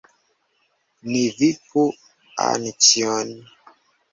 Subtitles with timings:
[1.09, 1.85] Ni vipu
[2.49, 3.35] Anĉjon!